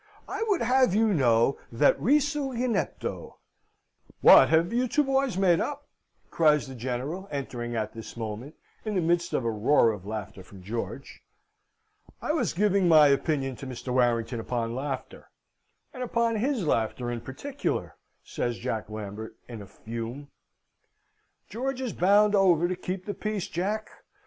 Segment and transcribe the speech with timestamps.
[0.27, 3.33] I would have you to know that risu inepto"
[4.21, 5.89] "What, have you two boys made it up?"
[6.31, 10.41] cries the General, entering at this moment, in the midst of a roar of laughter
[10.41, 11.21] from George.
[12.19, 13.93] "I was giving my opinion to Mr.
[13.93, 15.29] Warrington upon laughter,
[15.93, 20.29] and upon his laughter in particular," says Jack Lambert, in a fume.
[21.47, 23.91] "George is bound over to keep the peace, Jack!